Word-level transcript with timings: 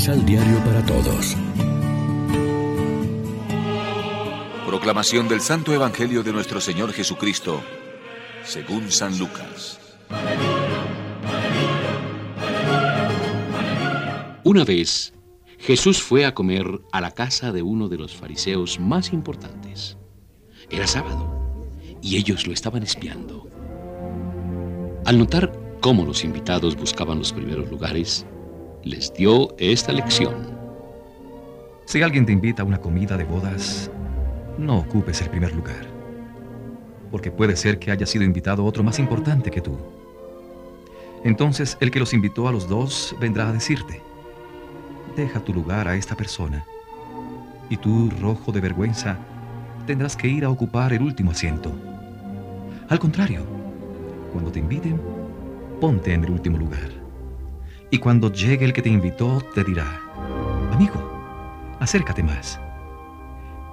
Misal 0.00 0.24
Diario 0.24 0.64
para 0.64 0.82
Todos. 0.86 1.36
Proclamación 4.66 5.28
del 5.28 5.42
Santo 5.42 5.74
Evangelio 5.74 6.22
de 6.22 6.32
nuestro 6.32 6.58
Señor 6.58 6.94
Jesucristo, 6.94 7.60
según 8.42 8.90
San 8.90 9.18
Lucas. 9.18 9.78
Una 14.42 14.64
vez, 14.64 15.12
Jesús 15.58 16.00
fue 16.00 16.24
a 16.24 16.32
comer 16.32 16.80
a 16.92 17.02
la 17.02 17.10
casa 17.10 17.52
de 17.52 17.60
uno 17.60 17.90
de 17.90 17.98
los 17.98 18.16
fariseos 18.16 18.80
más 18.80 19.12
importantes. 19.12 19.98
Era 20.70 20.86
sábado 20.86 21.68
y 22.00 22.16
ellos 22.16 22.46
lo 22.46 22.54
estaban 22.54 22.82
espiando. 22.82 23.46
Al 25.04 25.18
notar 25.18 25.52
cómo 25.82 26.06
los 26.06 26.24
invitados 26.24 26.74
buscaban 26.74 27.18
los 27.18 27.34
primeros 27.34 27.70
lugares, 27.70 28.24
les 28.82 29.12
dio 29.12 29.54
esta 29.58 29.92
lección. 29.92 30.58
Si 31.84 32.02
alguien 32.02 32.24
te 32.24 32.32
invita 32.32 32.62
a 32.62 32.64
una 32.64 32.80
comida 32.80 33.16
de 33.16 33.24
bodas, 33.24 33.90
no 34.58 34.78
ocupes 34.78 35.20
el 35.20 35.28
primer 35.28 35.54
lugar, 35.54 35.86
porque 37.10 37.30
puede 37.30 37.56
ser 37.56 37.78
que 37.78 37.90
haya 37.90 38.06
sido 38.06 38.24
invitado 38.24 38.64
otro 38.64 38.82
más 38.82 38.98
importante 38.98 39.50
que 39.50 39.60
tú. 39.60 39.76
Entonces 41.24 41.76
el 41.80 41.90
que 41.90 42.00
los 42.00 42.14
invitó 42.14 42.48
a 42.48 42.52
los 42.52 42.68
dos 42.68 43.14
vendrá 43.20 43.48
a 43.48 43.52
decirte, 43.52 44.00
deja 45.16 45.40
tu 45.40 45.52
lugar 45.52 45.88
a 45.88 45.96
esta 45.96 46.16
persona, 46.16 46.64
y 47.68 47.76
tú, 47.76 48.10
rojo 48.20 48.50
de 48.50 48.60
vergüenza, 48.60 49.18
tendrás 49.86 50.16
que 50.16 50.28
ir 50.28 50.44
a 50.44 50.50
ocupar 50.50 50.92
el 50.92 51.02
último 51.02 51.32
asiento. 51.32 51.72
Al 52.88 52.98
contrario, 52.98 53.44
cuando 54.32 54.50
te 54.50 54.58
inviten, 54.58 55.00
ponte 55.80 56.12
en 56.14 56.24
el 56.24 56.30
último 56.30 56.58
lugar. 56.58 56.99
Y 57.92 57.98
cuando 57.98 58.32
llegue 58.32 58.64
el 58.64 58.72
que 58.72 58.82
te 58.82 58.88
invitó, 58.88 59.42
te 59.52 59.64
dirá, 59.64 60.00
amigo, 60.72 60.94
acércate 61.80 62.22
más. 62.22 62.60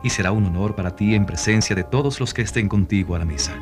Y 0.04 0.10
será 0.10 0.32
un 0.32 0.46
honor 0.46 0.76
para 0.76 0.96
ti 0.96 1.14
en 1.14 1.26
presencia 1.26 1.76
de 1.76 1.84
todos 1.84 2.20
los 2.20 2.34
que 2.34 2.42
estén 2.42 2.68
contigo 2.68 3.16
a 3.16 3.20
la 3.20 3.26
mesa. 3.26 3.54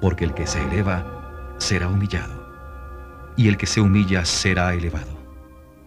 Porque 0.00 0.24
el 0.24 0.32
que 0.32 0.46
se 0.46 0.62
eleva 0.62 1.54
será 1.58 1.88
humillado, 1.88 3.34
y 3.36 3.48
el 3.48 3.56
que 3.56 3.66
se 3.66 3.80
humilla 3.80 4.24
será 4.24 4.74
elevado. 4.74 5.18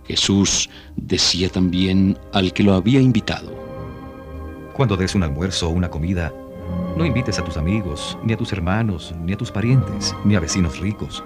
Jesús 0.06 0.70
decía 0.98 1.48
también 1.48 2.18
al 2.34 2.52
que 2.52 2.64
lo 2.64 2.74
había 2.74 3.00
invitado. 3.00 3.54
Cuando 4.74 4.98
des 4.98 5.16
un 5.16 5.24
almuerzo 5.24 5.70
o 5.70 5.72
una 5.72 5.90
comida, 5.90 6.34
no 6.98 7.06
invites 7.06 7.40
a 7.40 7.44
tus 7.46 7.56
amigos, 7.56 8.18
ni 8.24 8.34
a 8.34 8.38
tus 8.38 8.52
hermanos, 8.52 9.16
ni 9.24 9.32
a 9.32 9.38
tus 9.38 9.50
parientes, 9.50 10.14
ni 10.26 10.36
a 10.36 10.42
vecinos 10.42 10.80
ricos, 10.80 11.24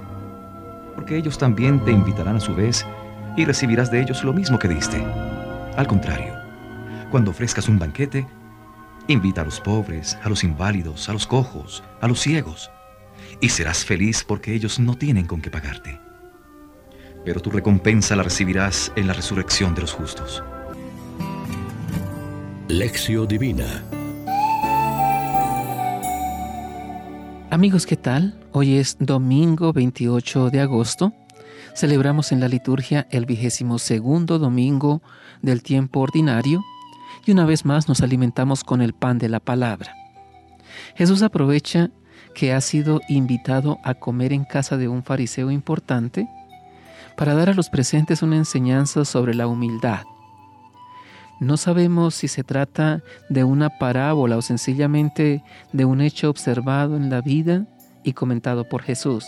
porque 0.98 1.16
ellos 1.16 1.38
también 1.38 1.80
te 1.86 1.92
invitarán 1.92 2.38
a 2.38 2.40
su 2.40 2.56
vez 2.56 2.84
y 3.38 3.46
recibirás 3.46 3.92
de 3.92 4.02
ellos 4.02 4.24
lo 4.24 4.34
mismo 4.34 4.58
que 4.58 4.68
diste. 4.68 4.98
Al 5.78 5.86
contrario, 5.86 6.34
cuando 7.12 7.30
ofrezcas 7.30 7.70
un 7.70 7.78
banquete, 7.78 8.26
invita 9.08 9.42
a 9.42 9.46
los 9.46 9.62
pobres, 9.62 10.18
a 10.24 10.28
los 10.28 10.44
inválidos, 10.44 11.08
a 11.08 11.14
los 11.14 11.28
cojos, 11.28 11.84
a 12.02 12.08
los 12.08 12.20
ciegos, 12.20 12.72
y 13.40 13.50
serás 13.50 13.86
feliz 13.86 14.24
porque 14.24 14.56
ellos 14.56 14.80
no 14.80 14.96
tienen 14.96 15.28
con 15.28 15.40
qué 15.40 15.52
pagarte. 15.52 16.00
Pero 17.24 17.42
tu 17.42 17.52
recompensa 17.52 18.16
la 18.16 18.24
recibirás 18.24 18.92
en 18.96 19.06
la 19.06 19.14
resurrección 19.14 19.76
de 19.76 19.82
los 19.82 19.94
justos. 19.94 20.44
Lección 22.70 23.28
Divina 23.28 23.84
Amigos, 27.52 27.86
¿qué 27.86 27.96
tal? 27.96 28.34
Hoy 28.60 28.78
es 28.78 28.98
domingo 29.00 29.72
28 29.72 30.50
de 30.50 30.62
agosto. 30.62 31.14
Celebramos 31.76 32.32
en 32.32 32.40
la 32.40 32.48
liturgia 32.48 33.06
el 33.12 33.28
vigésimo 33.28 33.78
segundo 33.78 34.40
domingo 34.40 35.04
del 35.44 35.62
tiempo 35.62 36.00
ordinario 36.00 36.64
y 37.28 37.34
una 37.34 37.46
vez 37.46 37.66
más 37.66 37.88
nos 37.88 38.02
alimentamos 38.02 38.64
con 38.64 38.82
el 38.82 38.94
pan 38.94 39.20
de 39.20 39.30
la 39.30 39.40
palabra. 39.40 39.94
Jesús 40.96 41.22
aprovecha 41.22 41.92
que 42.34 42.52
ha 42.52 42.60
sido 42.62 43.00
invitado 43.10 43.78
a 43.84 43.94
comer 43.94 44.34
en 44.34 44.44
casa 44.44 44.76
de 44.76 44.88
un 44.88 45.04
fariseo 45.04 45.52
importante 45.52 46.28
para 47.16 47.36
dar 47.36 47.52
a 47.52 47.54
los 47.54 47.70
presentes 47.70 48.24
una 48.24 48.38
enseñanza 48.38 49.06
sobre 49.06 49.36
la 49.36 49.46
humildad. 49.46 50.02
No 51.40 51.58
sabemos 51.58 52.16
si 52.16 52.28
se 52.28 52.44
trata 52.44 53.04
de 53.30 53.44
una 53.44 53.70
parábola 53.78 54.36
o 54.36 54.42
sencillamente 54.42 55.44
de 55.74 55.86
un 55.86 56.02
hecho 56.02 56.32
observado 56.32 56.98
en 56.98 57.12
la 57.12 57.22
vida 57.22 57.68
y 58.08 58.14
comentado 58.14 58.64
por 58.64 58.84
Jesús. 58.84 59.26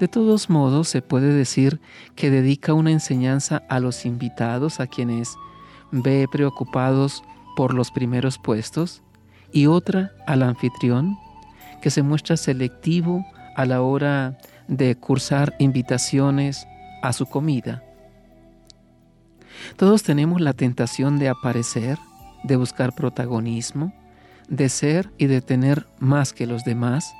De 0.00 0.08
todos 0.08 0.48
modos, 0.48 0.88
se 0.88 1.02
puede 1.02 1.34
decir 1.34 1.78
que 2.14 2.30
dedica 2.30 2.72
una 2.72 2.90
enseñanza 2.90 3.64
a 3.68 3.80
los 3.80 4.06
invitados, 4.06 4.80
a 4.80 4.86
quienes 4.86 5.36
ve 5.92 6.26
preocupados 6.32 7.22
por 7.54 7.74
los 7.74 7.90
primeros 7.90 8.38
puestos, 8.38 9.02
y 9.52 9.66
otra 9.66 10.12
al 10.26 10.42
anfitrión, 10.42 11.18
que 11.82 11.90
se 11.90 12.02
muestra 12.02 12.38
selectivo 12.38 13.26
a 13.56 13.66
la 13.66 13.82
hora 13.82 14.38
de 14.68 14.96
cursar 14.96 15.54
invitaciones 15.58 16.66
a 17.02 17.12
su 17.12 17.26
comida. 17.26 17.82
Todos 19.76 20.02
tenemos 20.02 20.40
la 20.40 20.54
tentación 20.54 21.18
de 21.18 21.28
aparecer, 21.28 21.98
de 22.42 22.56
buscar 22.56 22.94
protagonismo, 22.94 23.92
de 24.48 24.70
ser 24.70 25.12
y 25.18 25.26
de 25.26 25.42
tener 25.42 25.86
más 25.98 26.32
que 26.32 26.46
los 26.46 26.64
demás, 26.64 27.12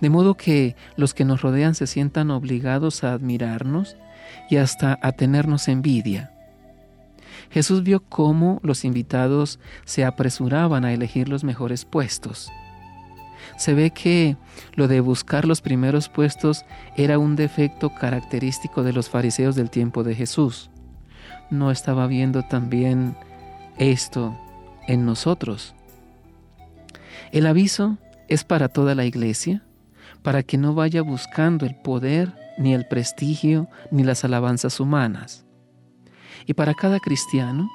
de 0.00 0.10
modo 0.10 0.34
que 0.34 0.76
los 0.96 1.14
que 1.14 1.24
nos 1.24 1.42
rodean 1.42 1.74
se 1.74 1.86
sientan 1.86 2.30
obligados 2.30 3.04
a 3.04 3.12
admirarnos 3.12 3.96
y 4.50 4.56
hasta 4.56 4.98
a 5.02 5.12
tenernos 5.12 5.68
envidia. 5.68 6.32
Jesús 7.50 7.82
vio 7.82 8.00
cómo 8.00 8.60
los 8.62 8.84
invitados 8.84 9.58
se 9.84 10.04
apresuraban 10.04 10.84
a 10.84 10.92
elegir 10.92 11.28
los 11.28 11.44
mejores 11.44 11.84
puestos. 11.84 12.50
Se 13.56 13.72
ve 13.74 13.90
que 13.90 14.36
lo 14.74 14.88
de 14.88 15.00
buscar 15.00 15.46
los 15.46 15.62
primeros 15.62 16.08
puestos 16.08 16.64
era 16.96 17.18
un 17.18 17.36
defecto 17.36 17.94
característico 17.94 18.82
de 18.82 18.92
los 18.92 19.08
fariseos 19.08 19.56
del 19.56 19.70
tiempo 19.70 20.04
de 20.04 20.14
Jesús 20.14 20.70
no 21.50 21.70
estaba 21.70 22.06
viendo 22.06 22.42
también 22.42 23.16
esto 23.78 24.36
en 24.86 25.04
nosotros. 25.06 25.74
El 27.32 27.46
aviso 27.46 27.98
es 28.28 28.44
para 28.44 28.68
toda 28.68 28.94
la 28.94 29.04
iglesia, 29.04 29.62
para 30.22 30.42
que 30.42 30.58
no 30.58 30.74
vaya 30.74 31.02
buscando 31.02 31.66
el 31.66 31.74
poder, 31.76 32.34
ni 32.58 32.74
el 32.74 32.86
prestigio, 32.86 33.68
ni 33.90 34.04
las 34.04 34.24
alabanzas 34.24 34.80
humanas. 34.80 35.46
Y 36.46 36.54
para 36.54 36.74
cada 36.74 36.98
cristiano, 37.00 37.68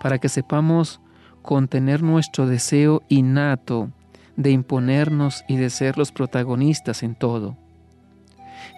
para 0.00 0.18
que 0.18 0.28
sepamos 0.28 1.00
contener 1.42 2.02
nuestro 2.02 2.46
deseo 2.46 3.02
innato 3.08 3.90
de 4.36 4.50
imponernos 4.50 5.44
y 5.48 5.56
de 5.56 5.70
ser 5.70 5.98
los 5.98 6.12
protagonistas 6.12 7.02
en 7.02 7.14
todo. 7.14 7.56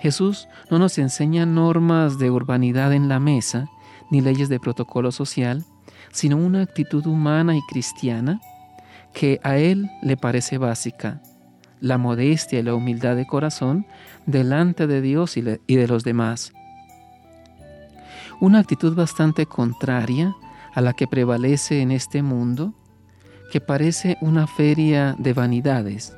Jesús 0.01 0.49
no 0.71 0.79
nos 0.79 0.99
enseña 0.99 1.47
normas 1.47 2.19
de 2.19 2.31
urbanidad 2.31 2.93
en 2.93 3.09
la 3.09 3.19
mesa, 3.19 3.69
ni 4.11 4.21
leyes 4.21 4.49
de 4.49 4.61
protocolo 4.61 5.13
social, 5.13 5.65
sino 6.13 6.37
una 6.37 6.63
actitud 6.63 7.07
humana 7.07 7.57
y 7.57 7.61
cristiana 7.69 8.41
que 9.13 9.41
a 9.43 9.57
Él 9.57 9.91
le 10.03 10.17
parece 10.17 10.59
básica, 10.59 11.23
la 11.81 11.99
modestia 11.99 12.61
y 12.61 12.63
la 12.63 12.75
humildad 12.75 13.17
de 13.17 13.27
corazón 13.27 13.87
delante 14.27 14.87
de 14.87 15.01
Dios 15.01 15.37
y 15.37 15.43
de 15.43 15.89
los 15.89 16.05
demás. 16.05 16.53
Una 18.41 18.59
actitud 18.59 18.95
bastante 18.95 19.47
contraria 19.47 20.35
a 20.75 20.83
la 20.83 20.93
que 20.93 21.07
prevalece 21.07 21.81
en 21.81 21.91
este 21.91 22.23
mundo, 22.23 22.75
que 23.51 23.61
parece 23.61 24.19
una 24.21 24.47
feria 24.47 25.15
de 25.19 25.33
vanidades. 25.33 26.15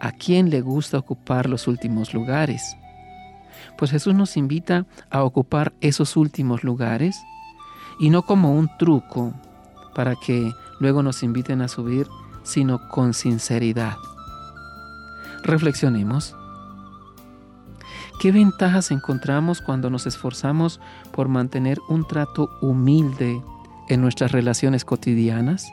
¿A 0.00 0.12
quién 0.12 0.48
le 0.48 0.62
gusta 0.62 0.96
ocupar 0.96 1.48
los 1.48 1.66
últimos 1.66 2.14
lugares? 2.14 2.76
Pues 3.76 3.90
Jesús 3.90 4.14
nos 4.14 4.36
invita 4.36 4.86
a 5.10 5.24
ocupar 5.24 5.74
esos 5.80 6.16
últimos 6.16 6.64
lugares 6.64 7.20
y 7.98 8.08
no 8.08 8.22
como 8.22 8.54
un 8.54 8.70
truco 8.78 9.34
para 9.94 10.14
que 10.16 10.52
luego 10.80 11.02
nos 11.02 11.22
inviten 11.22 11.60
a 11.60 11.68
subir, 11.68 12.06
sino 12.44 12.88
con 12.88 13.12
sinceridad. 13.12 13.96
Reflexionemos. 15.44 16.34
¿Qué 18.20 18.32
ventajas 18.32 18.90
encontramos 18.90 19.60
cuando 19.60 19.90
nos 19.90 20.06
esforzamos 20.06 20.80
por 21.12 21.28
mantener 21.28 21.78
un 21.88 22.06
trato 22.06 22.50
humilde 22.60 23.42
en 23.88 24.00
nuestras 24.00 24.32
relaciones 24.32 24.84
cotidianas? 24.84 25.72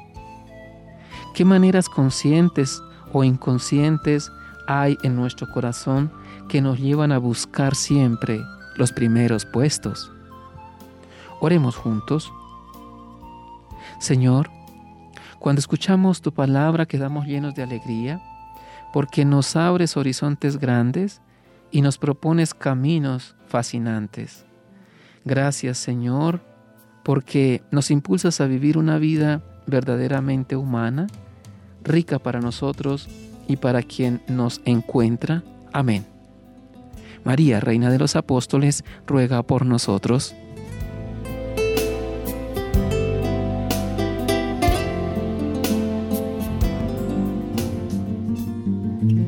¿Qué 1.34 1.44
maneras 1.44 1.90
conscientes 1.90 2.82
o 3.12 3.24
inconscientes 3.24 4.32
hay 4.68 4.98
en 5.04 5.16
nuestro 5.16 5.50
corazón 5.50 6.12
que 6.48 6.62
nos 6.62 6.80
llevan 6.80 7.12
a 7.12 7.18
buscar 7.18 7.76
siempre 7.76 8.42
los 8.76 8.92
primeros 8.92 9.46
puestos. 9.46 10.12
Oremos 11.40 11.76
juntos. 11.76 12.32
Señor, 14.00 14.50
cuando 15.40 15.60
escuchamos 15.60 16.22
tu 16.22 16.34
palabra 16.34 16.86
quedamos 16.86 17.26
llenos 17.26 17.56
de 17.56 17.64
alegría 17.64 18.22
porque 18.96 19.26
nos 19.26 19.58
abres 19.58 19.98
horizontes 19.98 20.56
grandes 20.56 21.20
y 21.70 21.82
nos 21.82 21.98
propones 21.98 22.54
caminos 22.54 23.36
fascinantes. 23.46 24.46
Gracias 25.26 25.78
Señor, 25.78 26.40
porque 27.04 27.62
nos 27.72 27.92
impulsas 27.92 28.40
a 28.40 28.46
vivir 28.46 28.78
una 28.78 28.98
vida 28.98 29.44
verdaderamente 29.68 30.56
humana, 30.56 31.08
rica 31.84 32.20
para 32.20 32.40
nosotros 32.40 33.10
y 33.50 33.58
para 33.58 33.84
quien 33.84 34.22
nos 34.30 34.62
encuentra. 34.64 35.44
Amén. 35.74 36.06
María, 37.26 37.60
Reina 37.60 37.90
de 37.90 38.00
los 38.00 38.16
Apóstoles, 38.16 38.86
ruega 39.06 39.44
por 39.44 39.66
nosotros. 39.66 40.34